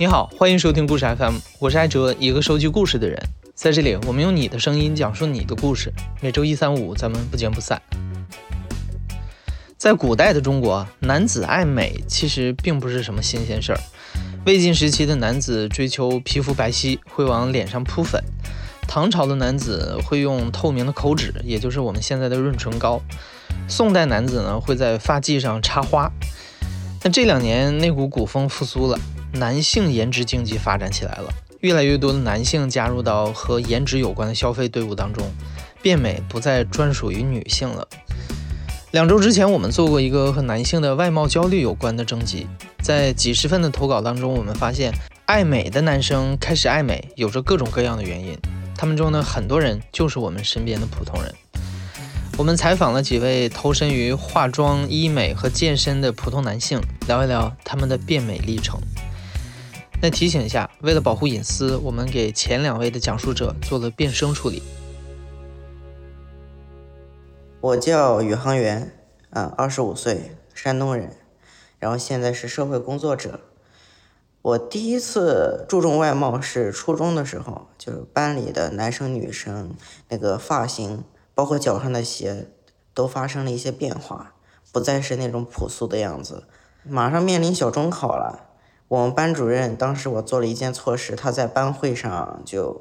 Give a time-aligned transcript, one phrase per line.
[0.00, 3.20] 你好，欢迎收听故事 FM，我是艾哲，一个收集故事的人。
[3.52, 5.92] 在这里，我们用你的声音讲述你的故事。
[6.20, 7.82] 每周一、三、五，咱们不见不散。
[9.76, 13.80] 在古代的中国，男子爱美其实并不是什么新鲜事儿。
[14.46, 18.22] 魏晋时期的男子追求皮肤白皙，会往脸上扑粉；
[18.86, 23.02] 唐朝的男子会用透明的口脂，也就是我们现在的润唇膏；
[23.66, 26.08] 宋代男子呢会在发髻上插花。
[27.02, 28.96] 那这两年那股古风复苏了。
[29.32, 31.28] 男性颜值经济发展起来了，
[31.60, 35.30] 越来越多的男性加入到和颜值有关的消费队伍当中，
[35.82, 37.86] 变美不再专属于女性了。
[38.92, 42.46] 两周之前，我们做过一个和男性的外貌焦虑有关的征集，
[42.82, 44.92] 在几十份的投稿当中，我们发现
[45.26, 48.34] 爱美的男生开始爱美，有着各种各样的原因。
[48.74, 51.34] 他们中呢，很多人就是我们身边的普通人。
[52.38, 58.80] 我们采访了几位投身于化妆、医美和健身的普通男性，聊一聊他们的变美历程。
[60.00, 64.62] 那提醒一下，为了保护隐私，我们给前两位的讲述者做了变声处理。
[67.60, 68.96] 我叫宇航员，
[69.30, 71.16] 啊，二十五岁，山东人，
[71.80, 73.40] 然后现在是社会工作者。
[74.40, 79.74] 我第一次注重外貌是初中的时候，就是班里的男生女生
[80.08, 81.02] 那个发型，
[81.34, 82.46] 包括脚上的鞋，
[82.94, 84.34] 都发生了一些变化，
[84.70, 86.44] 不再是那种朴素的样子。
[86.84, 88.44] 马上面临小中考了。
[88.88, 92.80] 我们班主任当时我做了一件错事，他在班会上就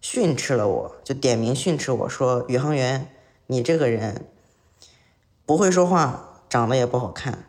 [0.00, 3.12] 训斥了我，就点名训斥我说：“宇航员，
[3.46, 4.26] 你这个人
[5.44, 7.44] 不会说话，长得也不好看，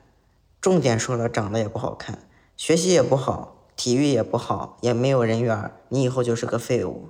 [0.61, 2.19] 重点说了，长得也不好看，
[2.55, 7.09] 学习也不好，体育也不好，也没有人缘，你以后就是个废物。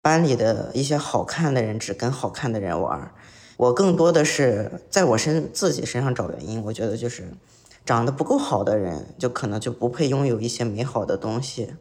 [0.00, 3.12] 班里的一些好看的人只跟好看的人玩，
[3.56, 7.34] 我更多的是在我身自己身上找原因，我觉得就是。”
[7.84, 11.74] 长得不够好的人，就可能就不配拥有一些美好的东西。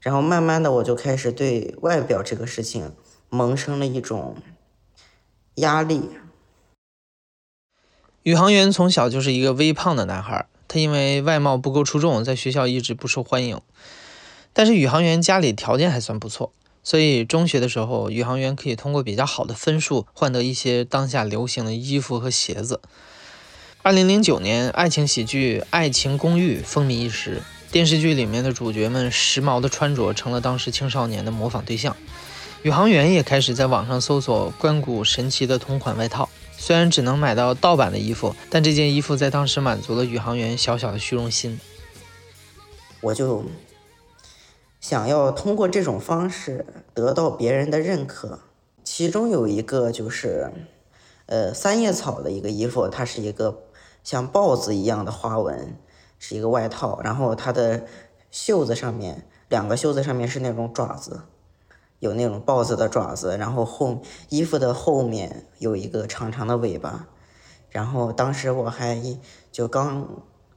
[0.00, 2.92] 然后慢慢的，我就开始对外表这个事情
[3.30, 4.36] 萌生了一种
[5.56, 6.10] 压力。
[8.22, 13.60] 宇航员从小就是一个微胖的男孩，他因为外貌不够出众，在学校一直不受欢迎。
[14.52, 16.52] 但是宇航员家里条件还算不错，
[16.82, 22.80] 所以中学的时候，宇航员可以通过比较好的分数换得一些当下流行的衣服和鞋子。
[23.84, 31.94] 二零零九年，爱情喜剧《爱情公寓》风靡一时，电视剧里面的主角们时髦的穿着成了当时青少年的模仿对象。
[32.62, 41.60] 宇航员也开始在网上搜索关谷神奇的同款外套，虽然只能买到盗版的衣服，但这件衣服在当时满足了宇航员小小的虚荣心。
[43.02, 43.44] 我就
[44.80, 46.64] 想要通过这种方式
[46.94, 48.40] 得到别人的认可，
[48.82, 50.50] 其中有一个就是，
[51.26, 53.63] 呃，三叶草的一个衣服，它是一个。
[54.04, 55.76] 像豹子一样的花纹，
[56.18, 57.86] 是一个外套，然后它的
[58.30, 61.22] 袖子上面两个袖子上面是那种爪子，
[61.98, 67.08] 有那种豹子的爪子，然后后衣服的后面有一个长长的尾巴，
[67.70, 69.02] 然后当时我还
[69.50, 70.06] 就刚，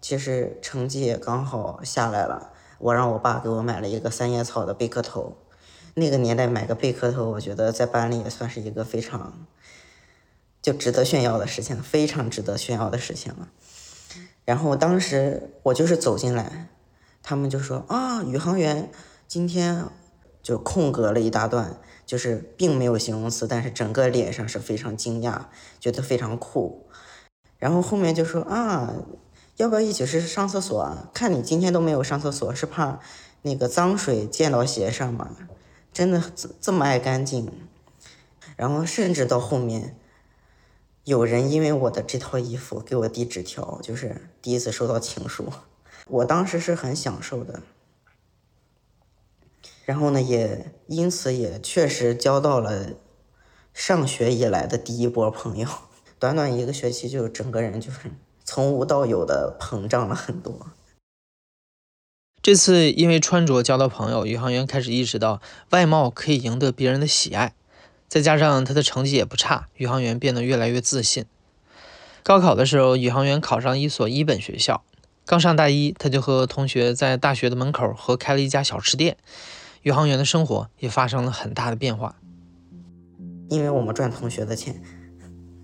[0.02, 5.38] 其实成绩也刚好下来了，我让我爸给我买了一个三叶草的贝壳头，
[5.94, 9.48] 那个年代买个贝壳头，我觉得在班里也算是一个非常。
[10.68, 13.48] 就值得炫耀的事情，非常值得炫耀的事情了。
[14.44, 16.68] 然后当时我就是走进来，
[17.24, 18.92] 他们就说啊，宇航员
[19.30, 19.86] 今天
[20.44, 25.44] 就空格了一大段，就是并没有形容词，但是整个脸上是非常惊讶，
[25.80, 26.90] 觉得非常酷。
[27.58, 28.94] 然后后面就说啊，
[29.56, 31.08] 要不要一起去上厕所啊？
[31.14, 33.00] 看你今天都没有上厕所，是怕
[33.44, 35.30] 那个脏水溅到鞋上吗？
[35.94, 37.50] 真的这这么爱干净？
[38.58, 39.96] 然后甚至到后面。
[41.08, 45.46] 有人因为我的这套衣服给我递纸条，就是第一次收到情书，
[46.08, 47.62] 我当时是很享受的。
[49.86, 52.90] 然后呢，也因此也确实交到了
[53.74, 55.70] 上学以来的第一波朋友。
[56.20, 58.12] 短短一个学期，就整个人就是
[58.44, 60.74] 从无到有的膨胀了很多。
[62.42, 67.54] 这次因为穿着交到朋友，宇航员开始意识到外貌可以赢得别人的喜爱。
[68.08, 71.26] 再加上他的成绩也不差，宇航员变得越来越自信。
[72.24, 74.84] 高考的时候，宇航员考上一所一本学校。
[75.26, 79.18] 刚上大一，他就和同学在大学的门口合开了一家小吃店。
[79.82, 82.16] 宇航员的生活也发生了很大的变化。
[83.50, 84.82] 因为我们赚同学的钱，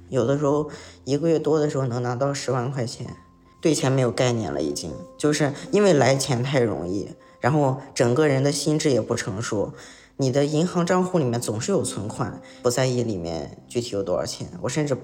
[0.10, 0.70] 有的时候
[1.06, 3.16] 一个月多的时候能拿到十万块钱，
[3.62, 9.74] 对钱没有概念了，已经就是因为来钱太容易，然后整个人的心智也不成熟。
[10.18, 14.48] 你的银行账户里面总是有存款，不在意里面具体有多少钱。
[14.62, 14.96] 我甚至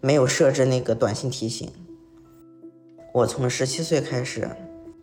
[0.00, 1.70] 没有设置那个短信提醒。
[3.14, 4.48] 我从十七岁开始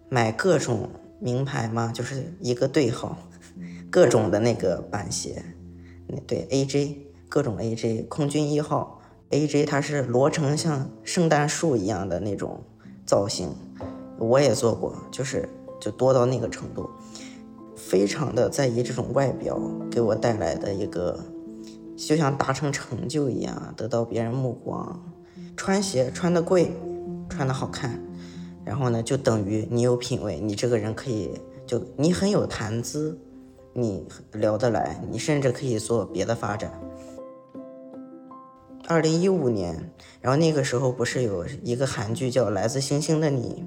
[0.08, 0.90] 买各种
[1.20, 3.18] 名牌嘛，就是一个对号，
[3.90, 5.44] 各种的那个板鞋，
[6.28, 6.98] 对 AJ
[7.28, 9.02] 各种 AJ 空军一号
[9.32, 12.64] AJ 它是摞成像圣诞树一样的那种
[13.06, 13.50] 造型，
[14.20, 15.50] 我也做过，就是
[15.82, 16.88] 就多到那个程度，
[17.88, 19.62] 非常的在意这种外表
[19.92, 21.24] 给我带来的一个，
[21.96, 25.00] 就像达成成就一样，得到别人目光，
[25.56, 26.72] 穿鞋穿的贵，
[27.30, 28.02] 穿的好看。
[28.66, 31.30] 然后呢，就等于你有品位，你这个人可以
[31.68, 33.16] 就你很有谈资，
[33.74, 36.74] 你聊得来，你甚至可以做别的发展。
[38.88, 39.92] 二零一五年，
[40.22, 43.64] 然后那个时候不是有一个韩剧叫《来自星星的你》，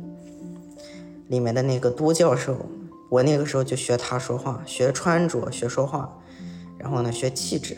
[1.31, 2.57] 里面的那个都教授，
[3.09, 6.19] 我那个时候就学他说话，学穿着，学说话，
[6.79, 7.77] 然后呢学气质，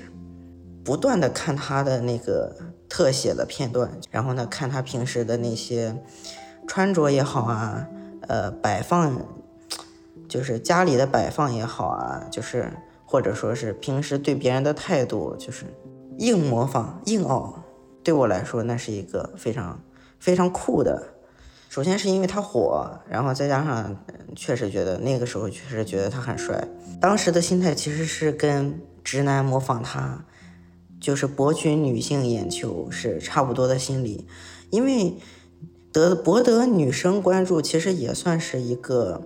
[0.85, 2.57] 不断的看他的那个
[2.89, 5.97] 特写的片段，然后呢看他平时的那些。
[6.69, 7.89] 穿着也好啊，
[8.29, 9.21] 呃，摆放，
[10.29, 12.73] 就是家里的摆放也好啊，就是
[13.05, 15.65] 或者说是平时对别人的态度，就是
[16.19, 17.61] 硬模仿、硬凹，
[18.05, 19.81] 对我来说那是一个非常
[20.21, 21.03] 非常酷的。
[21.71, 23.97] 首先是因为他火，然后再加上
[24.35, 26.67] 确实觉得那个时候确实觉得他很帅。
[27.01, 30.25] 当时的心态其实是跟直男模仿他，
[31.01, 34.27] 就是博取女性眼球是差不多的心理，
[34.69, 35.15] 因为。
[35.93, 39.23] 得博得女生关注，其实也算是一个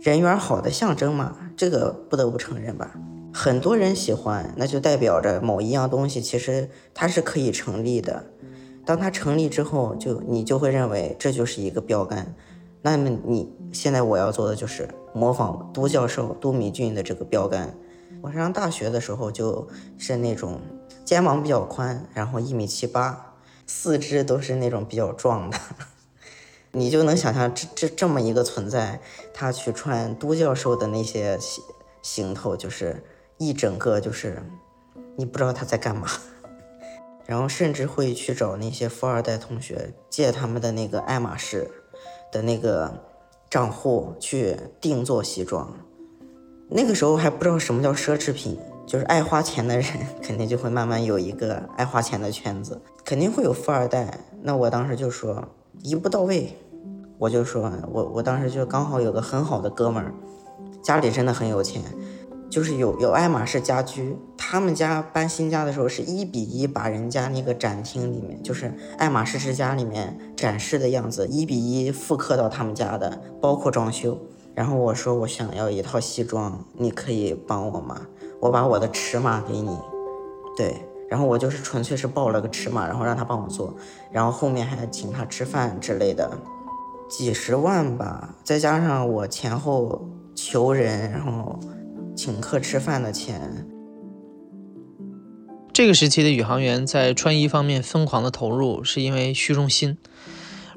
[0.00, 2.98] 人缘好的象征嘛，这个不得不承认吧。
[3.32, 8.24] 很多人喜欢，那就代表着某一样东西其实它是可以成立的。
[8.88, 12.34] 当它成立之后，就你就会认为这就是一个标杆。
[12.80, 17.74] 那么你现在我要做的就是模仿都教授都敏俊的这个标杆。
[18.22, 19.68] 我上大学的时候就
[19.98, 20.58] 是那种
[21.04, 23.34] 肩膀比较宽，然后一米七八。
[23.66, 25.58] 四肢都是那种比较壮的，
[26.72, 29.02] 你就能想象这这这么一个存在，
[29.34, 31.62] 他去穿都教授的那些行
[32.00, 33.04] 行头，就是
[33.36, 34.42] 一整个就是
[35.16, 36.08] 你不知道他在干嘛，
[37.28, 41.70] 然后甚至会去找那些富二代同学借他们的那个爱马仕
[42.32, 43.04] 的那个
[43.50, 45.70] 账户去定做西装，
[46.70, 48.58] 那个时候还不知道什么叫奢侈品。
[48.86, 49.84] 就是爱花钱的人，
[50.22, 54.18] 肯定就会慢慢有一个爱花钱的圈子，肯定会有富二代。
[54.40, 55.46] 那我当时就说
[55.82, 56.56] 一步到位，
[57.18, 60.14] 我就说我我当时就刚好有个很好的哥们儿，
[60.82, 61.82] 家里真的很有钱，
[62.50, 74.18] 就是有有爱马仕家居，他们家搬新家的时候是一比一把人家那个展厅里面，就是爱马仕之家里面展示的样子，一比一复刻到他们家的，包括装修。
[74.54, 78.00] 然后我说我想要一套西装，你可以帮我吗？
[78.40, 79.78] 我把我的尺码给你，
[80.56, 80.74] 对，
[81.08, 83.74] 然后我就是纯粹是报了个尺码，然后让他帮我做，
[84.10, 86.28] 然后后面还请他吃饭之类的，
[87.08, 91.58] 几十万吧，再加上我前后求人，然后
[92.18, 93.64] 请客吃饭的钱。
[95.72, 99.96] 这个时期的宇航员在穿衣方面疯狂的投入，是因为虚荣心。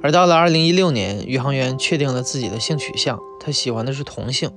[0.04, 4.52] 而到了二零一六年，宇航员确定了自己的性取向，他喜欢的是同性。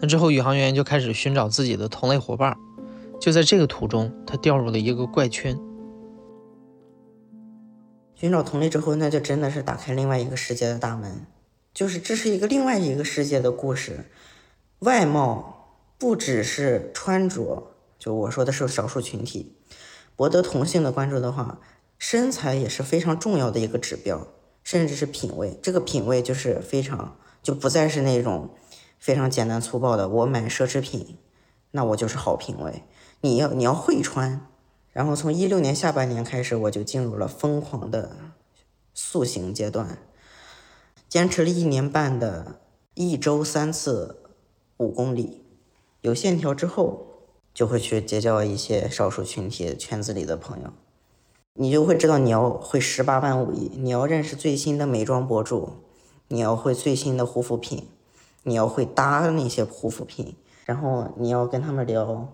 [0.00, 2.56] 那之后，宇航员就开始寻找自己的同类伙伴。
[3.20, 5.58] 就在这个途中，他掉入了一个怪圈。
[8.14, 11.26] 寻找同类之后，那就真的是打开另外一个世界的大门。
[11.74, 14.06] 就是这是一个另外一个世界的故事。
[14.78, 15.55] 外貌
[15.98, 19.56] 不只是穿着，就我说的是少数群体。
[20.14, 21.60] 博得同性的关注的话，
[21.98, 24.28] 身材也是非常重要的一个指标，
[24.62, 25.58] 甚至是品味。
[25.62, 28.50] 这个品味就是非常，就不再是那种。
[28.98, 31.18] 非常简单粗暴的，我买奢侈品，
[31.72, 32.82] 那我就是好品味。
[33.20, 34.48] 你要你要会穿，
[34.90, 38.16] 然后从一六年下半年开始，我就进入了疯狂的
[38.94, 39.98] 塑形阶段，
[41.08, 42.62] 坚持了一年半的
[42.94, 44.22] 一周三次
[44.78, 45.44] 五公里，
[46.06, 47.04] 有线条之后，
[47.52, 50.70] 就会去结交一些少数群体圈子里的朋友，
[51.54, 55.70] 你就会知道你要会十八般武艺，你要认识最新的美妆博主，
[56.28, 57.88] 你要会最新的护肤品。
[58.44, 62.32] 你要会搭那些护肤品，然后你要跟他们聊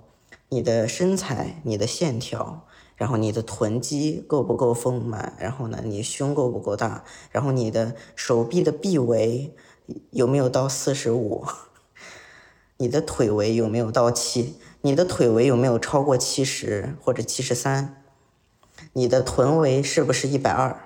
[0.51, 9.55] 你的身材、你的线条，然后你的臀肌够不够丰满，然后呢，你胸够不够大，然后你的手臂的臂围
[10.11, 11.43] 有没有到四十五，
[12.83, 18.03] 你的腿围有没有到七，你的腿围有没有超过七十或者七十三，
[18.95, 20.77] 你的臀围是不是一百二？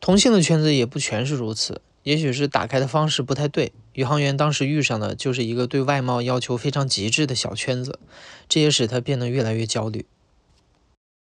[0.00, 1.82] 同性的圈子也不全是如此。
[2.02, 8.00] 也许是打开的方式不太对，宇航员当时遇上的就是一个对外貌要求非常极致的小圈子，
[8.48, 10.04] 这也使他变得越来越焦虑。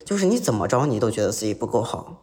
[0.04, 2.22] 就是你怎么着，你都觉得自己不够好，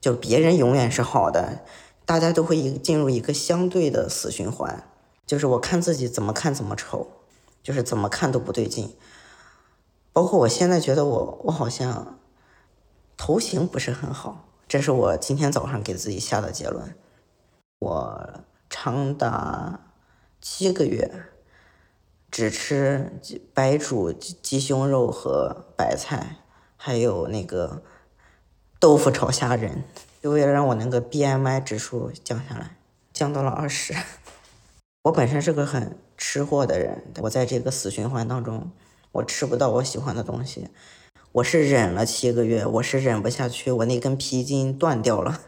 [0.00, 1.64] 就别人永远是好的，
[2.04, 4.87] 大家都会一进入一个相对的死循环，
[5.28, 7.06] 就是我看自己怎么看怎么丑，
[7.62, 8.96] 就是怎么看都不对劲。
[10.10, 12.18] 包括我现在觉得我我好像
[13.18, 16.96] 头型不是很好，这是我今天早上给自己下的结论。
[17.80, 19.78] 我长达
[20.40, 21.26] 七个月
[22.30, 23.20] 只吃
[23.52, 26.38] 白煮鸡胸肉和白菜，
[26.78, 27.82] 还有那个
[28.80, 29.84] 豆腐炒虾仁，
[30.22, 32.78] 就为了让我那个 BMI 指数降下来，
[33.12, 33.94] 降到了二十。
[35.08, 38.70] 我本身是个很吃货的人，我在这个死循环当中。
[39.12, 40.68] 我吃不到我喜欢的东西，
[41.32, 45.40] 我是忍了七个月，我是忍不下去，我那根皮筋断掉了。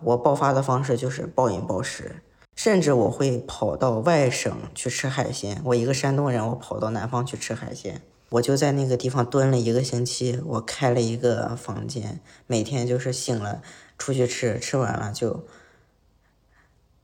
[0.00, 2.22] 我爆发的方式就是暴饮暴食，
[2.56, 5.60] 甚至我会跑到外省去吃海鲜。
[5.66, 8.00] 我一个山东人，我跑到南方去吃海鲜，
[8.30, 10.40] 我就在那个地方蹲了一个星期。
[10.46, 13.60] 我开了一个房间，每天就是醒了
[13.98, 15.44] 出去吃，吃完了就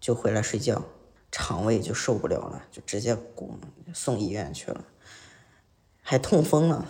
[0.00, 0.84] 就回来睡觉，
[1.30, 3.16] 肠胃就受不了了，就直接
[3.92, 4.84] 送医院去了。
[6.00, 6.86] 还痛风了，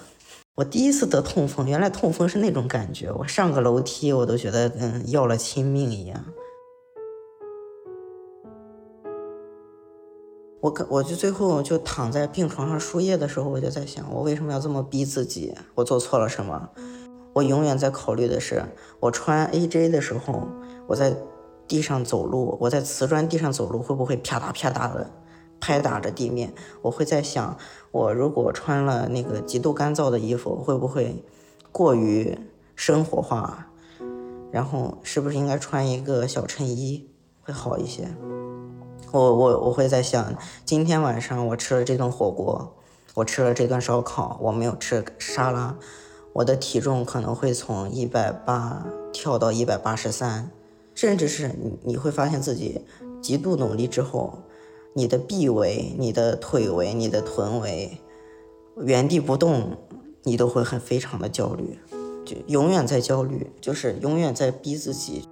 [0.54, 6.24] 我第一次得痛风，原来痛风是那种感觉，我上个楼梯我都觉得跟要了亲命一样。
[10.60, 15.54] 我可我就最后就躺在病床上输液的时候，我就在想，我为什么要这么逼自己？
[15.74, 16.70] 我做错了什么？
[17.32, 18.64] 我永远在考虑的是，
[18.98, 20.48] 我穿 AJ 的时候，
[20.88, 21.16] 我在
[21.68, 25.10] 地上走路，我在瓷砖地上走路，会不会啪嗒啪嗒的？
[25.60, 27.56] 拍打着地面，我会在想，
[27.90, 31.24] 我如果穿了那个极度干燥的衣服，会不会
[31.72, 32.38] 过于
[32.76, 33.66] 生活化？
[34.52, 37.10] 然后是不是应该穿一个小衬衣
[37.42, 38.08] 会好一些？
[39.10, 40.32] 我我我会在想，
[40.64, 42.76] 今天晚上我吃了这顿火锅，
[43.14, 45.76] 我吃了这顿烧烤，我没有吃沙拉，
[46.34, 50.50] 我的体重可能会从一百八跳到一百八十三，
[50.98, 52.80] 甚至是你你会发现自己
[53.22, 54.40] 极度努力之后。
[54.94, 58.00] 你的臂围、你的腿围、你的臀围，
[58.78, 59.76] 原地不动，
[60.24, 61.78] 你都会很非常的焦虑，
[62.24, 65.28] 就永远在焦虑，就是永远在逼自己。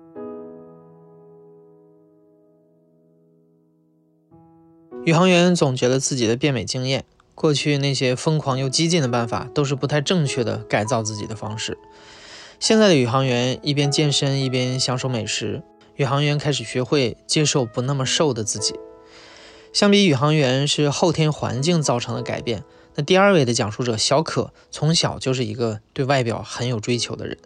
[5.04, 7.04] 宇航员总结了自己的变美经验，
[7.35, 11.76] 过去那些疯狂又激进的办法都是不太正确的改造自己的方式。
[12.58, 15.62] 现在的宇航员一边健身一边享受美食，
[15.96, 18.75] 宇航员开始学会接受不那么瘦的自己。
[19.72, 27.36] 相比宇航员是后天环境造成的改变，那第二位的讲述者小可从小就是一个对外表很有追求的人。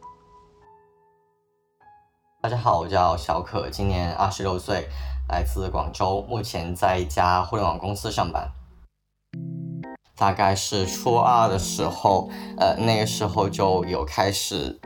[2.40, 4.88] 大家好，我叫小可，今年二十六岁，
[5.28, 8.52] 来自广州，目前在一家互联网公司上班。
[10.16, 14.78] 大概是初二的时候，呃，那个时候就有开始。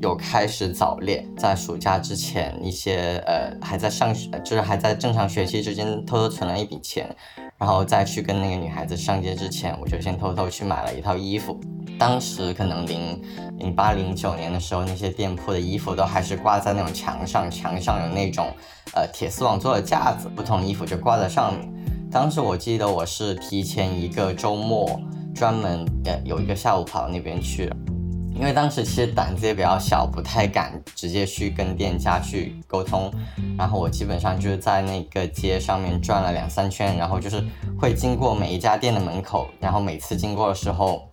[0.00, 7.08] 有开始早恋，在暑假之前，一些呃还在上学，就是还在正常学期之间偷偷存了一笔钱，
[7.58, 11.58] 然后再去跟那个女孩子上街之前，我就先偷偷去买了一套衣服。
[11.98, 13.22] 当时可能零
[13.58, 18.46] 零八零九年的时候，那些店铺的衣服都还是挂在那种墙上，墙上有那种
[18.94, 21.72] 呃铁丝网做的架子，不同衣服就挂在上面。
[22.10, 25.00] 当时我记得我是提前一个周末，
[25.34, 27.76] 专门呃有一个下午跑到那边去了。
[28.34, 33.12] 因为当时其实胆子也比较小，不太敢直接去跟店家去沟通。
[33.56, 37.42] 然后我基本上就是在那个街上面转了两三圈，然后就是
[37.80, 41.08] 会经过每一家店的门口，然后每次经过的时候，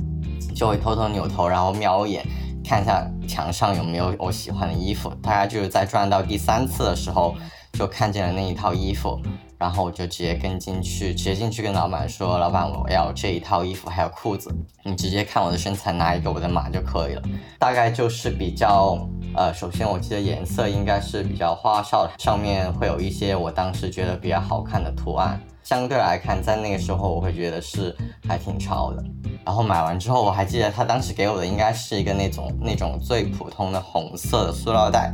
[0.55, 2.25] 就会偷偷扭头，然后瞄一眼，
[2.65, 5.09] 看一下墙上有没有我喜欢的衣服。
[5.21, 7.35] 大概就是在转到第三次的时候，
[7.73, 9.21] 就看见了那一套衣服。
[9.61, 14.51] 然后我就直接跟进去，直接进去跟老板说：“老板，我要这一套衣服还有裤子，
[14.81, 17.21] 你直接看我的身材拿一个我的码就可以了。”
[17.59, 18.97] 大概就是比较，
[19.35, 25.39] 呃，首先我记得颜色应该是比较花哨，上面会有一些我当时觉得比较好看的图案。
[25.61, 27.95] 相对来看，在那个时候我会觉得是
[28.27, 29.03] 还挺潮的。
[29.45, 35.13] 然后买完之后，我还记得他当时给我的应该是一个那种那种最普通的红色的塑料袋。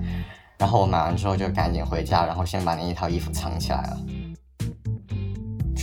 [0.57, 3.97] 然后我买完之后就赶紧回家，然后先把那一套衣服藏起来了。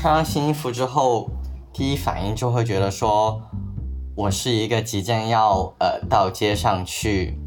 [0.04, 1.30] 穿上新衣服之后，
[1.72, 3.40] 第一反应就会觉得说，
[4.14, 7.38] 我是一个即将要呃到街上去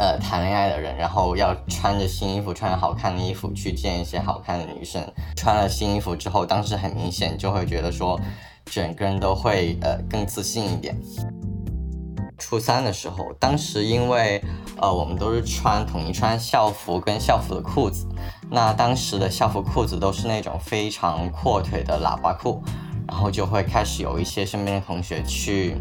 [0.00, 5.00] 呃谈恋爱的人，然后要穿着新衣服，穿着好看的衣服去见一些好看的女生。
[5.36, 8.20] 穿了新衣服之后，当时很明显就会觉得说，
[8.64, 11.00] 整个人都会呃更自信一点。
[12.38, 14.42] 初三的时候，当时因为
[14.84, 18.06] 呃我们都是穿统一穿校服跟校服的裤子，
[18.50, 22.62] 那当时的校服裤子都是那种非常阔腿的喇叭裤，
[23.08, 25.76] 然后就会开始有一些身边的同学去，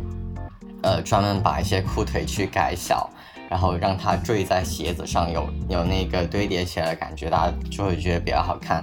[0.83, 3.09] 呃专门把一些裤腿去改小，
[3.49, 8.81] 然后让它坠在鞋子上，有有那个堆叠起来的感觉，大家就会觉得比较好看。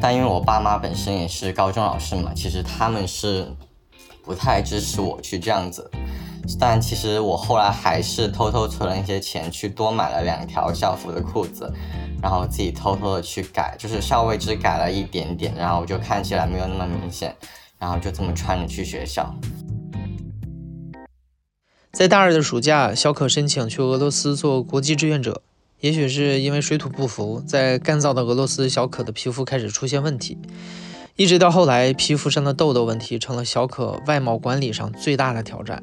[0.00, 3.54] 但因为我爸妈本身也是高中老师嘛，其实他们是
[4.24, 5.90] 不太支持我去这样子。
[6.58, 11.72] 但其实我后来还是偷偷存了一些钱，去多买了两条校服的裤子，
[12.22, 17.34] 然后自己偷偷的去改，就是稍微只改了一点点，然后我就看起来没有那么明显，
[17.78, 19.34] 然后就这么穿着去学校。
[21.92, 25.42] 在大二的暑假，小可申请去俄罗斯做国际志愿者。
[25.80, 30.36] 也许是因为水土不服，在干燥的俄罗斯，小可的皮肤开始出现问题，
[31.16, 35.82] 一直到后来，皮肤上的痘痘问题成了小可外貌管理上最大的挑战。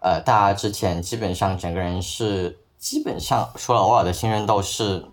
[0.00, 5.06] 呃，大家之前，基本上整个人是基本上除了偶尔的新生痘，是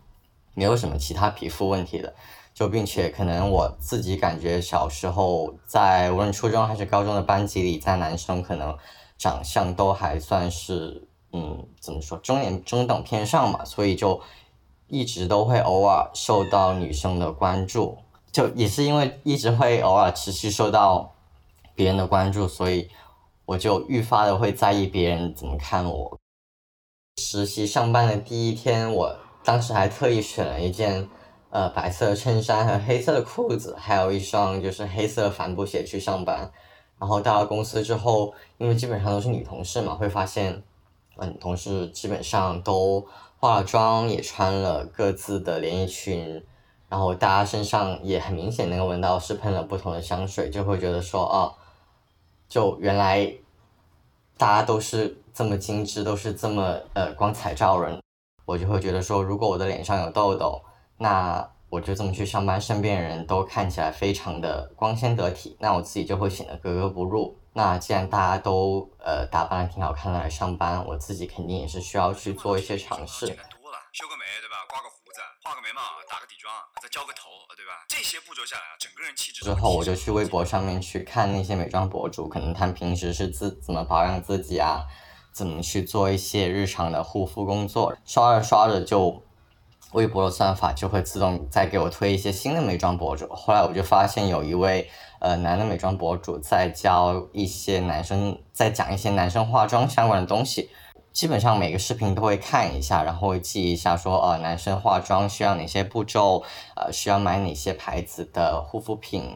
[0.53, 2.13] 没有什么其他皮肤问题的。
[2.53, 8.75] 就并且可能我自己感觉小时候在无论初中还是高中的班级里，在男生可能
[9.15, 14.19] 长相都还算是嗯怎么说中年中等偏上嘛，所以就
[14.87, 17.95] 一直都会偶尔受到女生的关注，
[18.31, 21.13] 就也是因为一直会偶尔持续受到
[21.75, 22.89] 别人的关注，所以
[23.47, 26.19] 我就愈发的会在意别人怎么看我。
[27.17, 31.09] 实习上班的第一天，我当时还特意选了一件。
[31.49, 36.51] 呃，白色衬衫和黑色的裤子，还有一双就是黑色帆布鞋去上班。
[36.99, 40.61] 然后到了公司之后，因为基本上都是女同事嘛，会发现，
[41.15, 46.43] 嗯，同事基本上都化了妆，也穿了各自的连衣裙，
[46.89, 51.55] 然后大家身上也很明显能够闻到是喷了不同的香水，就会觉得说，哦，
[52.47, 53.31] 就原来
[54.37, 58.01] 大家都是这么精致，都是这么呃光彩照人。
[58.45, 60.61] 我就会觉得说，如果我的脸上有痘痘。
[60.99, 67.37] 那我就这么去上班，身边人都看起来非常的光鲜得体，那我自己就会显得格格不入。
[67.53, 73.27] 那既然大家都呃打扮的挺好看的来上班，我自己肯定也是需要去做一些尝试。
[73.27, 74.65] 多了，修个眉对吧？
[74.67, 77.85] 刮个胡子，画个眉毛，打个底妆，再浇个头，对吧？
[77.87, 79.43] 这些步骤下来啊，整个人气质。
[79.45, 84.85] 之后我就去微博上面去看那些美妆博主，可能他们平时是自怎么保养自己啊，
[85.31, 89.23] 怎么去做一些日常的护肤工作，刷着刷着就。
[89.93, 93.25] 微博的算法就会自动再给我推一些新的美妆博主。
[93.33, 94.91] 后来我就发现有一位
[95.21, 100.69] 呃男的美妆博主在教一些男生，在讲一些男生化妆相关的东西。
[101.17, 106.43] 基本上每个视频都会看一下，然后会记一下说呃男生化妆需要哪些步骤，
[106.75, 109.35] 呃需要买哪些牌子的护肤品。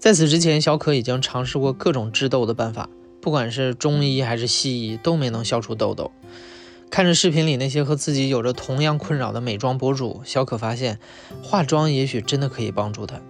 [0.00, 2.88] 在此之前，小可已经尝试过各种治痘的办法。
[3.20, 6.10] 不管是中医还是西医，都没能消除痘痘。
[6.90, 10.98] 看着视频里那些和自己有着同样困扰的美妆博主，小可发现，
[11.42, 13.20] 化妆也许真的可以帮助他。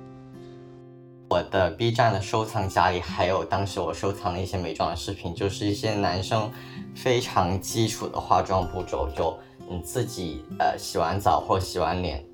[1.35, 6.49] 我的 B 站的收藏夹里还有当时我收藏的一些美妆的视频，就是一些男生
[6.95, 9.37] 非常基础的化妆步骤，就
[9.69, 12.25] 你自己呃洗完澡或洗完脸，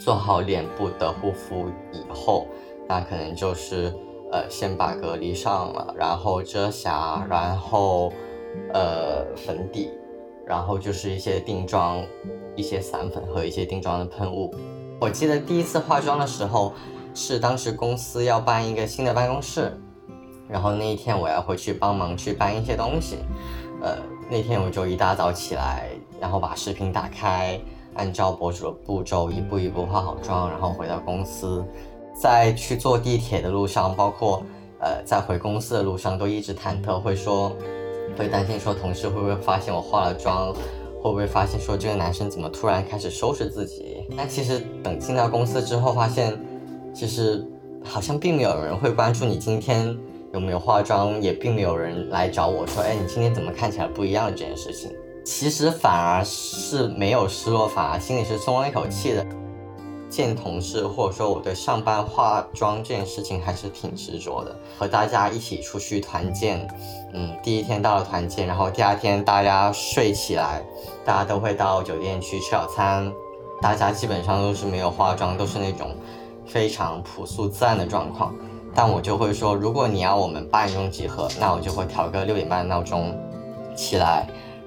[0.00, 2.46] 做好脸部的护肤以后，
[2.88, 3.94] 那可能就是。
[4.32, 8.10] 呃，先把隔离上了，然后遮瑕，然后
[8.72, 9.90] 呃粉底，
[10.46, 12.02] 然后就是一些定妆，
[12.56, 14.50] 一些散粉和一些定妆的喷雾。
[14.98, 16.72] 我记得第一次化妆的时候，
[17.14, 19.78] 是当时公司要搬一个新的办公室，
[20.48, 23.18] 然后那一天我要回去帮忙去搬一些东西。
[23.82, 23.96] 呃，
[24.30, 27.60] 那天我就一大早起来，然后把视频打开，
[27.94, 31.64] 按照博主的步骤一步一步化好妆，然后回到公司。
[32.14, 34.42] 在去坐地铁的路上，包括
[34.80, 37.56] 呃在回公司的路上，都一直忐忑，会说
[38.16, 40.52] 会担心说同事会不会发现我化了妆，
[41.00, 44.06] 会不会发现说这个男生怎么突然开始收拾自己？
[44.16, 46.38] 但其实等进到公司之后，发现
[46.94, 47.46] 其实
[47.84, 49.96] 好像并没有人会关注你今天
[50.32, 54.90] 有没有化妆，也并没有人来找我说，哎，你今天怎么看起来不一样这件事情。
[55.24, 59.24] 其实反而是没有失落，反而心里是松了一口气的。
[60.08, 64.54] 见同事，或者说我对上班化妆这件事情还是挺执着的。
[64.78, 66.68] 和大家一起出去团建，
[67.14, 70.62] 嗯，第一天到了团建，然后第二天大家睡起来，
[71.02, 73.10] 大家都会到酒店去吃早餐。
[73.62, 75.96] 大家基本上都是没有化妆，都是那种
[76.46, 78.34] 非常朴素自然的状况。
[78.74, 83.14] 但我就会说，如果你要我们八点钟集合，那我就会调个六点半的闹钟
[83.74, 84.26] 起来，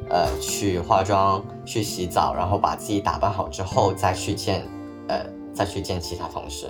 [0.10, 4.64] 呃，去化妆，去洗澡，然后把自己打扮好之后再去见，
[5.08, 5.26] 呃。
[5.56, 6.68] 再去见其他同事，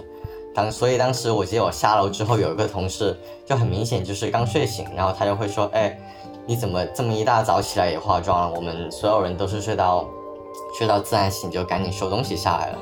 [0.54, 6.00] 当所以当时我记得我下楼之后有一个同事就很明显就是刚睡醒，然后他就会说，哎，
[6.46, 8.56] 你怎么这么一大早起来也化妆了？
[8.56, 10.08] 我们所有人都是睡到
[10.78, 12.78] 睡到自然醒就赶紧收东西下来了。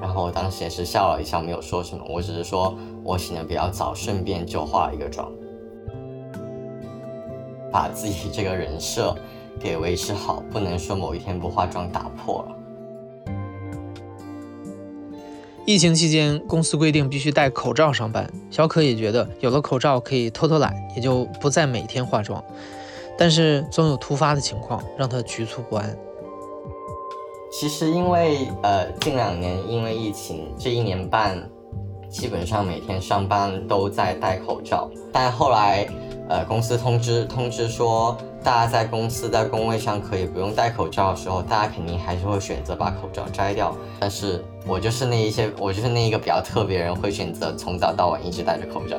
[0.00, 5.30] 然后我当时也是笑了一笑，没有说什么，我只是说我醒的比较早，顺便就化了一个妆，
[7.72, 9.16] 把自己这个人设
[9.58, 12.56] 给维持好，不能说某一天不化妆打破了。
[15.64, 22.42] 疫情期间，公司规定必须戴口罩上班，小可也觉得有了口罩可以偷偷懒，也就不再每天化妆。
[23.18, 25.96] 但是总有突发的情况让他局促不安。
[27.58, 31.42] 其实因为呃近两年因为疫情，这一年半
[32.06, 35.88] 基本上每天上班都在戴口罩，但后来
[36.28, 38.14] 呃公司通知通知说
[38.44, 43.74] 大家在公司在工位上可以不用戴口罩的时候，大家肯定还是会选择把口罩摘掉。
[43.98, 48.98] 但是我就是那一些我就是那一个比较特别人，会选择从早到晚一直戴着口罩。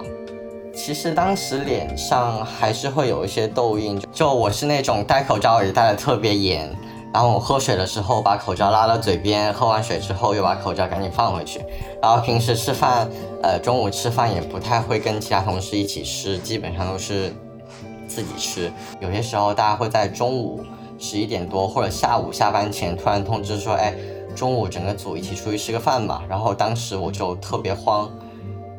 [0.73, 6.75] 其实当时脸上还是会有一些痘印，就我是那种戴口罩也戴的特别严。
[7.13, 11.59] 然后我喝水的时候把口罩拉到嘴边，喝完水之后又把口罩赶紧放回去。
[11.99, 13.09] 然后平时吃饭，
[13.41, 17.33] 呃，中午吃饭也不太会跟其他同事一起吃，基本上都是
[18.07, 18.71] 自己吃。
[18.99, 20.63] 有些时候大家会在中午
[20.99, 23.95] 十一点多或者下午下班前突然通知说，哎，
[24.35, 26.21] 中午整个组一起出去吃个饭吧。
[26.29, 28.11] 然后当时我就特别慌，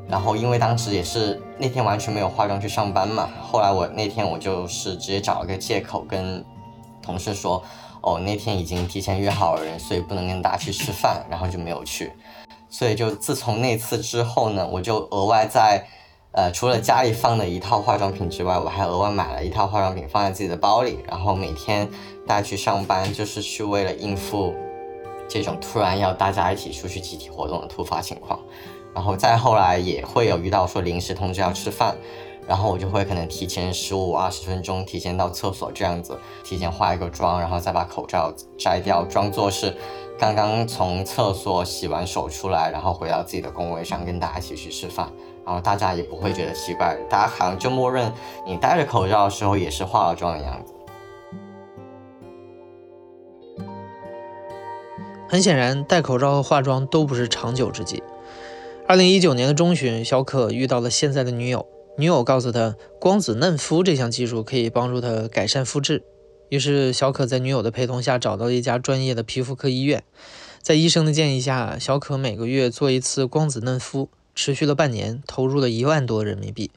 [0.06, 3.28] 然后因为当时也是那天完全没有化妆去上班嘛。
[3.42, 6.44] 后来我那天我就是直接找了个借口跟
[7.02, 7.60] 同事说。
[8.00, 12.12] 哦，那天已经提前约好了人，所以不能跟大家去吃饭，然后就没有去。
[12.70, 15.86] 所以就自从那次之后呢，我就额外在，
[16.32, 21.88] 呃，除了家里放的一套化妆品之外，我还额外买了一套化妆品放在自己的包里，然后每天
[22.26, 24.54] 带去上班，就是去为了应付
[25.28, 28.38] 这种突然要大家一起出去集体活动的突发情况。
[28.94, 31.96] 然后再后来也会有遇到说临时通知要吃饭。
[32.48, 39.76] 然后我就会可能提前十五二十分钟提前到厕所这样子，提前化一个妆，然后再把口罩摘掉，装作是
[40.18, 45.12] 刚刚从厕所洗完手出来，然后回到自己的工位上跟大家一起去吃饭，
[45.44, 48.10] 然后大家也不会觉得奇怪，大家好像就默认
[48.46, 50.72] 你戴着口罩的时候也是化了妆的样子。
[55.28, 58.02] 很显然，戴口罩和化妆都不是长久之计。
[58.86, 61.66] 二零一九年的中旬，小可遇到了现在的女友。
[62.00, 66.04] 女友告诉他，光子嫩肤这项技术可以帮助他改善肤质。
[66.48, 70.04] 于是，小可在女友的陪同下找到一家专业的皮肤科医院。
[70.62, 76.70] 在医生的建议下，小可每个月做一次光子嫩肤，持续了半年，投入了一万多人民币，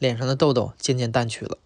[0.00, 1.58] 脸上的痘痘渐渐淡去了。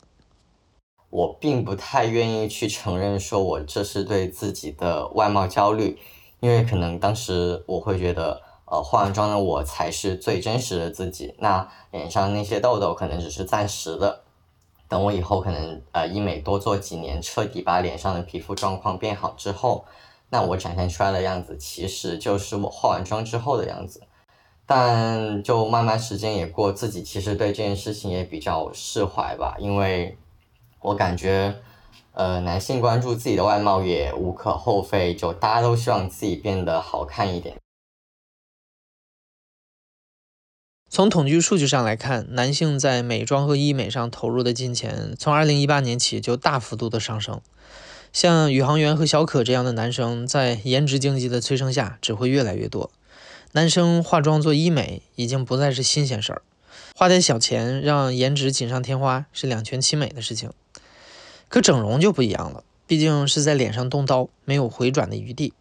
[1.08, 5.98] 我并不太愿意去承认说我这是对自己的外貌焦虑，
[6.40, 8.49] 因为可能当时我会觉得。
[8.70, 11.34] 呃，化完妆的我才是最真实的自己。
[11.38, 14.22] 那脸上那些痘痘可能只是暂时的，
[14.88, 19.84] 等我以后可能呃医美多做几年，彻底把脸上的皮肤状况变好之后，
[20.30, 24.02] 那我展现出来的样子其实就是我化完妆之后的样子。
[24.64, 30.16] 但就慢慢时间也过，自己其实对这件事情也比较释怀吧，因为
[30.80, 31.52] 我感觉
[32.12, 37.56] 呃男性关注自己的外貌也无可厚非，就大家都希望自己变得好看一点。
[40.92, 47.40] 从统计数据上来看，男性在美妆和医美上投入的金钱，从2018年起就大幅度的上升。
[48.12, 52.90] 像宇航员和小可这样的男生，在颜值经济的催生下，只会越来越多。
[53.52, 56.42] 男生化妆做医美已经不再是新鲜事儿，
[56.96, 60.50] 花点小钱让颜值锦上添花是两全其美的事情。
[61.48, 65.52] 可整容就不一样了，毕竟是在脸上动刀，没有回转的余地。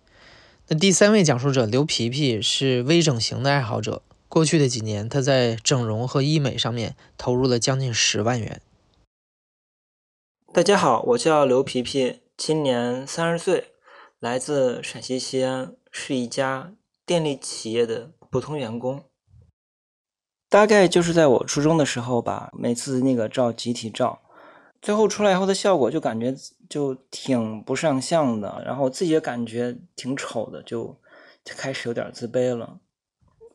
[0.70, 4.02] 那第三位讲述者刘皮皮是微整形的爱好者。
[4.30, 8.62] 过去的几年，他在整容和医美上面投入了将近十万元。
[10.54, 13.74] 大家好，我叫刘皮皮，今年三十岁，
[14.20, 16.74] 来自陕西西安，是一家
[17.08, 19.04] 电力企业的普通员工。
[20.48, 24.22] 大概就是在我初中的时候吧，每次那个照集体照，
[24.80, 26.36] 最后出来以后的效果就感觉
[26.70, 30.96] 就挺不上相的，然后自己也感觉挺丑的，就
[31.44, 32.80] 就开始有点自卑了。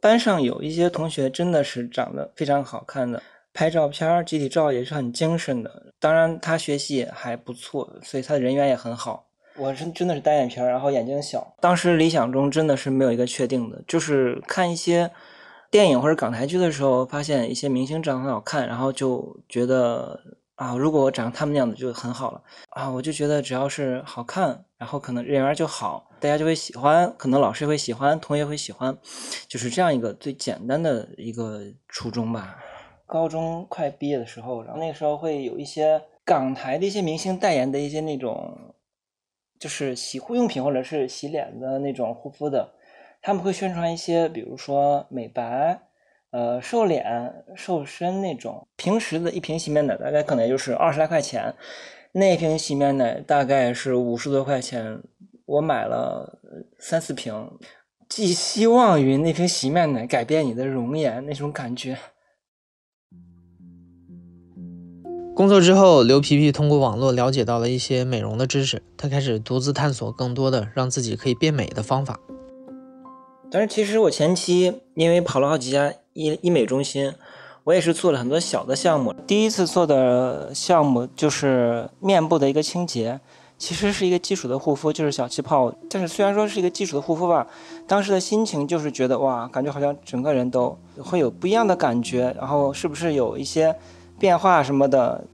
[0.05, 3.23] 班上有一些同学真的是长得非常好看的，
[3.55, 5.95] 拍照片集体照也是很精神的。
[5.99, 9.27] 当然他学习也还不错，所以他的人缘也很好。
[9.57, 11.57] 我是真的是单眼皮儿，然后眼睛小。
[11.59, 15.11] 当时理想中真的是没有一个确定的，就是看一些
[15.71, 20.21] 电影或者港台剧的时候，发现一些明星长得很好看，然后就觉得
[20.57, 26.11] 啊，如果我长他们那样子就很好了啊，我就觉得只要是好看，然后可能人缘就好。
[26.21, 28.97] 大家就会喜欢，可能老师会喜欢，同学会喜欢，
[29.49, 32.57] 就是这样一个最简单的一个初衷吧。
[33.05, 38.75] 高中快毕业的时候，然后那个时候会有一些港台的一些明星代言的一些那种，
[39.59, 42.73] 就是洗护用品或者是洗脸的那种护肤的，
[43.21, 45.83] 他们会宣传一些，比如说美白、
[46.35, 48.67] 呃瘦脸、瘦身那种。
[48.77, 51.55] 平时的一瓶洗面奶大概可能就是二十来块钱，
[52.11, 55.01] 那瓶洗面奶大概是五十多块钱，
[55.47, 56.41] 我买了
[56.81, 57.53] 三四瓶，
[58.09, 61.97] 寄希望于那瓶洗面奶改变你的容颜那种感觉。
[65.37, 72.19] 工作之后，刘皮皮通过网络了解到了一些美容的知识，他开始独自探索更多的让自己可以变美的方法。
[73.53, 77.13] 但是其实我前期因为跑了好几家医医美中心，
[77.63, 79.13] 我也是做了很多小的项目。
[79.27, 83.21] 第一次做的项目就是面部的一个清洁，
[83.59, 85.71] 其实是一个基础的护肤，就是小气泡。
[85.91, 87.47] 但是虽然说是一个基础的护肤吧，
[87.87, 93.77] 当时的心情就是觉得哇，感觉好像整个人都会有不一样的感觉，然后是不是有一些。
[94.17, 95.25] 变化什么的，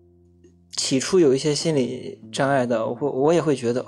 [0.74, 3.84] 起初有一些心理障碍的，我会我也会觉得，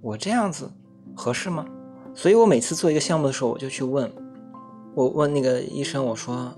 [0.00, 0.70] 我这样子
[1.12, 1.66] 合适吗？
[2.14, 4.08] 所以我每次做一个项目的时候，我就去问，
[4.94, 6.52] 我问那个医生，我说，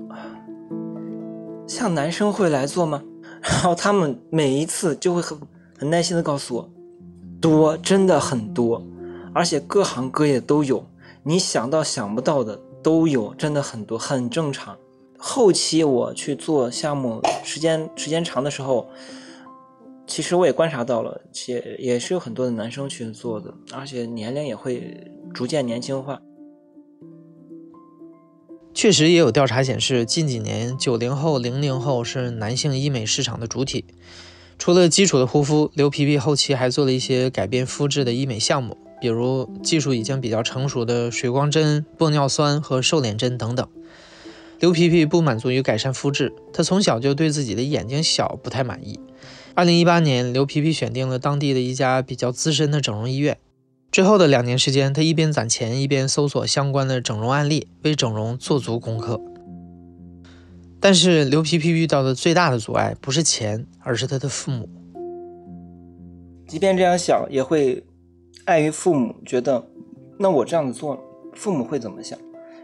[1.66, 3.02] 像男生会来做吗？
[3.42, 5.38] 然后他们每一次就会很
[5.78, 6.70] 很耐心的告诉我，
[7.40, 8.82] 多，真的很多，
[9.34, 10.84] 而且各行各业都有，
[11.22, 14.76] 你想到想不到的都有，真的很多，很正常。
[15.18, 18.88] 后期我去做项目，时间时间长的时候，
[20.06, 26.20] 其实我也观察到了，且也是有很多的男生去做的，而且年龄也会逐渐年轻化。
[28.72, 33.84] 确实也有调查显示，近几年九零后、零零后是男性医美市场的主体。
[34.58, 43.66] 除了基础的护肤，刘皮皮后期还做了一些改变肤质的医美项目，比如技术已经比较成熟的水光针、玻尿酸和瘦脸针等等。
[44.58, 49.00] 刘皮皮不满足于改善肤质，他从小就对自己的眼睛小不太满意。
[49.54, 53.38] 二零一八年，刘皮皮选定了当地的一家比较资深的整容医院。
[53.90, 59.20] 之后的两年时间，他一边攒钱，一边搜索相关的整容案例，为整容做足功课。
[60.78, 64.68] 但是，刘皮皮遇到的最大的阻碍不是钱，而是他的父母。
[66.46, 67.84] 即便这样想，也会
[68.44, 69.66] 碍于父母觉得，
[70.18, 70.98] 那我这样子做，
[71.34, 72.16] 父母会怎么想？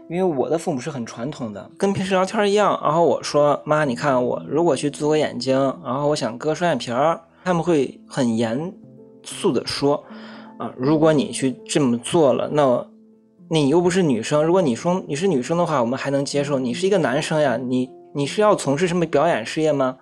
[0.09, 2.79] 因为我的父母是很传统的，跟平时聊天一样。
[2.81, 8.73] 然后我说：“妈，你看我如果去做个眼睛，然后我想割双眼皮儿，他们会很严
[9.21, 10.01] 肃的说，
[10.57, 12.87] 啊，如果你去这么做了，那
[13.49, 14.43] 你又不是女生。
[14.43, 16.59] 如果你说你是女生的话，我们还能接受。
[16.59, 19.97] 你是一个男生呀，你你是要从事什么表演事业吗？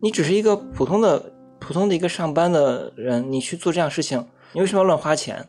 [0.00, 5.48] 你只是一个普通的普通的一个上班的人，你去做这样事情，你为什么要乱花钱？”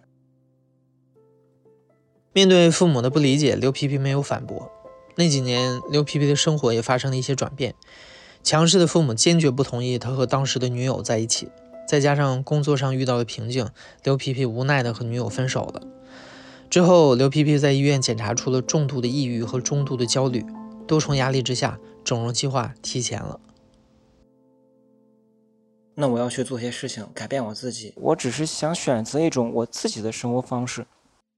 [2.33, 4.69] 面对父母的不理解，刘皮皮没有反驳。
[5.15, 7.73] 那几年，刘皮皮的生活也发生了一些转变。
[8.43, 11.49] 强势的父母坚决不同意他和当时的女友在一起，
[11.89, 13.67] 再加上工作上遇到了瓶颈，
[14.03, 15.81] 刘皮皮无奈的和女友分手了。
[16.69, 20.45] 之后，刘皮皮在医院检查出了重度的抑郁和中度的焦虑，
[20.85, 23.39] 多重压力之下，整容计划提前了。
[25.95, 27.91] 那我要去做些事情，改变我自己。
[27.95, 30.85] 我只是想选择一种我自己的生活方式。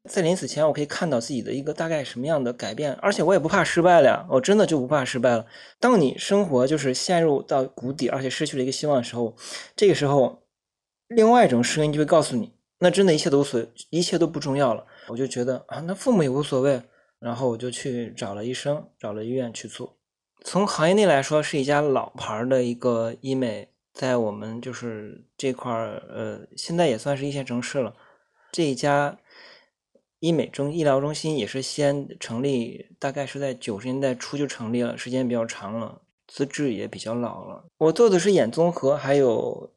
[0.10, 5.46] 在临死前，我可以看到自己的一个大概什么样的改变，而且我也不怕失败了呀，我真的就不怕失败了。
[5.80, 9.36] 当你生活就是陷入到谷底，而且失去了一个希望的时候，
[9.76, 10.42] 这个时候，
[11.08, 14.84] 另外一种声音就会告诉你，那真的一切都所一切都不重要了。
[15.08, 16.82] 我就觉得啊，那父母也无所谓，
[17.20, 19.98] 然后我就去找了医生，找了医院去做。
[20.44, 27.94] 从行业内来说，是一家老牌的一个医美，在我们就是这块儿，呃，现在也算是一线城市了。
[28.52, 29.16] 这一家。
[30.22, 37.66] 医美中医疗中心也是先成立，大概是在九十年代初就成立了，时间比较长了，资质也比较老了。
[37.80, 39.74] 我做的是眼综合，还有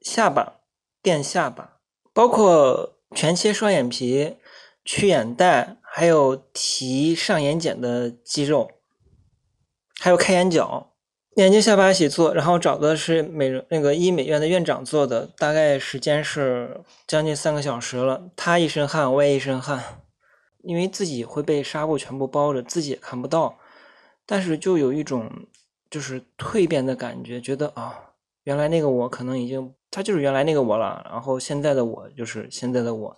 [0.00, 0.60] 下巴
[1.02, 1.80] 垫下巴，
[2.14, 4.38] 包括全切双眼皮、
[4.86, 8.70] 去眼袋，还有提上眼睑的肌肉，
[10.00, 10.93] 还有开眼角。
[11.36, 18.22] 眼睛下巴一起做，然后找的是美容那个医美院的院长做的，大概时间是将近三个小时了。
[18.36, 19.82] 他一身汗，我也一身汗，
[20.62, 23.58] 因为自己会被纱布全部包着，自己也看不到。
[24.24, 25.28] 但是就有一种
[25.90, 27.98] 就是蜕变的感觉，觉得啊，
[28.44, 31.04] 原来那个我可能已经，他就是原来那个我了。
[31.10, 33.16] 然后现在的我就是现在的我，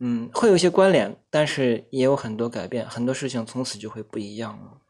[0.00, 4.81] 嗯，会有一些关联，但是也有很多改变，很多事情从此就会不一样了。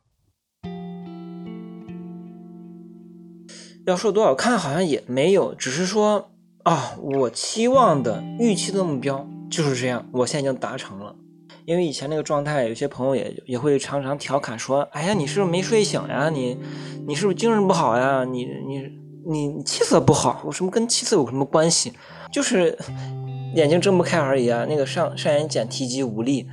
[3.87, 6.31] 要说多少看好像也没有，只是说
[6.63, 11.17] 啊，我期望的预期的目标就是这样，我现在已经达成了。
[11.65, 16.29] 因为以前那个状态，有些朋友也也会常常调侃说：“哎呀，你是不是没睡醒呀？
[16.29, 16.59] 你
[17.07, 18.25] 你是不是精神不好呀？
[18.25, 18.89] 你你
[19.25, 21.93] 你气色不好，我什么跟气色有什么关系？
[22.33, 22.77] 就是
[23.55, 24.65] 眼睛睁不开而已啊。
[24.69, 26.49] 那个上上眼睑提肌无力，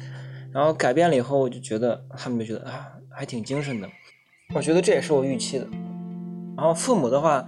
[0.52, 3.88] 然后改变了以后，我就觉得他们就觉得啊，还挺精神的。
[4.54, 5.68] 我觉得这也是我预期的。
[6.60, 7.46] 然后父母的话，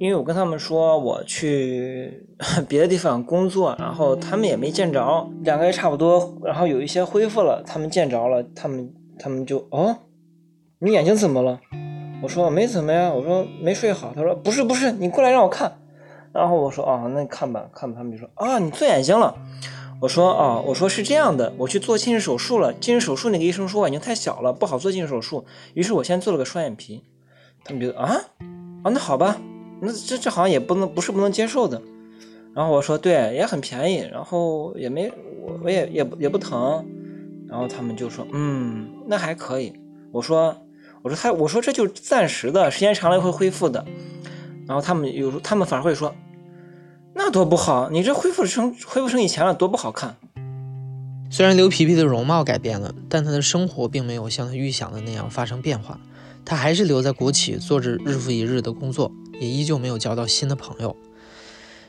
[0.00, 2.26] 因为我跟他们说我去
[2.68, 9.96] 别的地方工作，然后他们也没见着，两个月差不多，然后有一些恢复了，他们见着了，他们他们就哦，
[10.80, 11.60] 你眼睛怎么了？
[12.20, 14.12] 我说没怎么呀，我说没睡好。
[14.12, 15.78] 他说不是不是，你过来让我看。
[16.32, 17.94] 然后我说啊，那你看吧看吧。
[17.96, 19.36] 他们就说啊，你做眼睛了。
[20.00, 22.74] 我说啊，我说是这样的，我去做近视手术了。
[22.74, 25.44] 近视手术那个医生说眼睛太小了，不好做近视手术。
[25.74, 27.04] 于是我先做了个双眼皮。
[27.68, 28.18] 他们觉得啊
[28.82, 29.38] 啊，那好吧，
[29.80, 31.80] 那这这好像也不能不是不能接受的。
[32.54, 36.84] 然后我说对，也很便宜，然后也没我我也也也不疼。
[37.46, 39.72] 然后他们就说嗯，那还可以。
[40.10, 40.56] 我说
[41.02, 43.84] 我说他我说这就是暂时的，时间长了会恢复的。
[44.66, 46.14] 然后他们有时候他们反而会说。
[47.20, 47.90] 那多不好！
[47.90, 50.14] 你这恢复成恢复成以前了，多不好看。
[51.30, 55.98] 虽然刘皮皮的容貌改变了，但他的生活并没有像他预想的那样发生变化。
[56.48, 60.96] 他还是留在国企做着日复一日的工作，也依旧没有交到新的朋友。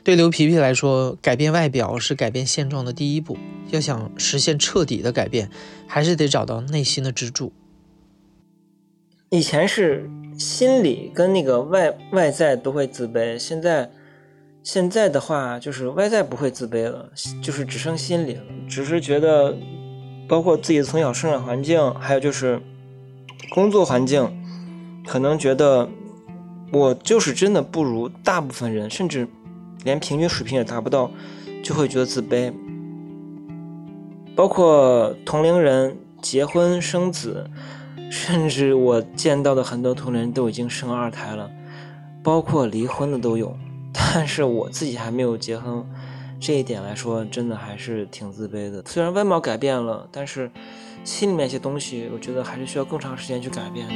[0.04, 3.38] 对刘皮皮来说，改变外表是改变现状的第一步。
[3.70, 5.50] 要想实现彻底的改变，
[5.86, 7.54] 还是得找到内心的支柱。
[9.30, 13.90] 以前是心理跟那个外外在都会自卑，现在。
[14.62, 17.10] 现在的话，就是外在不会自卑了，
[17.42, 18.42] 就是只剩心理了。
[18.68, 19.56] 只是觉得，
[20.28, 22.60] 包括自己从小生长环境，还有就是
[23.54, 24.30] 工作环境，
[25.06, 25.88] 可能觉得
[26.72, 29.26] 我就是真的不如大部分人，甚至
[29.84, 31.10] 连平均水平也达不到，
[31.62, 32.52] 就会觉得自卑。
[34.36, 37.50] 包括同龄人结婚生子，
[38.10, 41.50] 甚至我见到的很多同龄人都已经生二胎了，
[42.22, 43.56] 包括离婚的都有。
[43.92, 45.84] 但是我自己还没有结婚，
[46.38, 48.82] 这一点来说，真的还是挺自卑的。
[48.86, 50.50] 虽然外貌改变了，但是
[51.04, 53.94] 心里面一些东西，我觉得还是需要更长时间去改变的。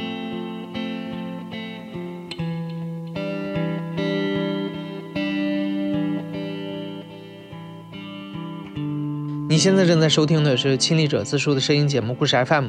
[9.65, 12.65] 现在正在收听的是《亲历者自述》的声音节目《故事 FM》，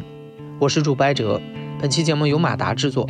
[0.58, 1.38] 我是主播哲。
[1.78, 3.06] 本期节目由马达制作，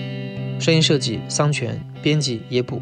[0.58, 2.80] 声音设计桑泉，编辑野捕。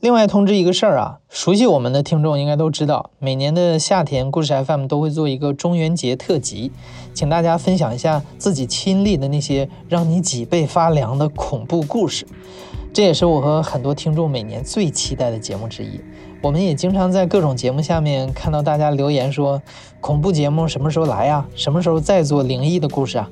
[0.00, 6.70] 另外通知一个事儿啊，熟悉我们的听众应该都知道，每年的夏天，故事 FM 都会做一个中元节特辑，
[7.14, 12.26] 请大家分享一下自己亲历的那些让你脊背发凉的恐怖故事。
[12.92, 15.98] 这也是我和很多听众每年最期待的节目之一。
[16.42, 19.62] 我们也经常在各种节目下面看到大家留言说，
[20.00, 21.46] 恐怖节目什么时候来呀？
[21.54, 23.30] 什么时候再做灵异的故事啊？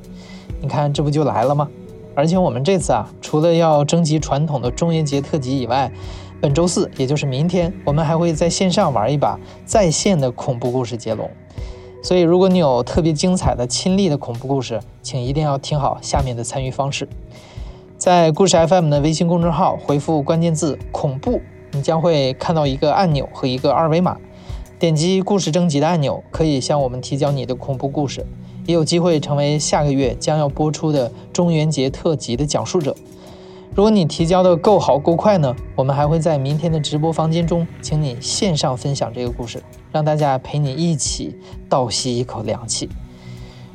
[0.62, 1.68] 你看这不就来了吗？
[2.14, 5.90] 而且我们这次啊，除了要征集传统的中元节特辑以外，
[6.40, 11.28] 本周四，也就是明天，我们还会在线上玩一把在线的恐怖故事接龙。
[12.04, 17.08] 所以，如果你有特别精彩的亲历的恐怖故事，请一定要听好下面的参与方式。
[17.98, 21.42] 在故事 FM 的微信公众号回复关键字“恐怖”，
[21.72, 24.16] 你将会看到一个按钮和一个二维码，
[24.78, 28.26] 点击故事征集的按钮，可以向我们提交你的恐怖故事，
[28.66, 32.96] 也有机会成为下个月将要播出的中元节特辑的讲述者。
[33.72, 41.36] 如果你提交的够好够快呢，我们还会在明天的直播房间中，请你线上分享这个故事，让大家陪你一起
[41.68, 42.88] 倒吸一口凉气。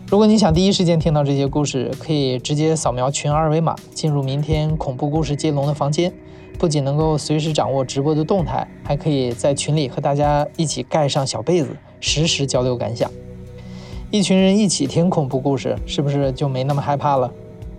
[0.08, 6.14] 如果你想第一时间听到这些故事，可以直接扫描群二维码进入明天恐怖故事接龙的房间，
[6.58, 13.10] 不仅能够随时掌握直播的动态，还可以在群里和大家一起盖上小被子，实时交流感想。
[14.12, 17.32] 一群人一起听恐怖故事，是不是就没那么害怕了？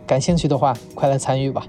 [0.07, 1.67] 感兴趣的话，快来参与吧！